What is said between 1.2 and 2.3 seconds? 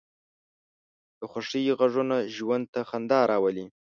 خوښۍ غږونه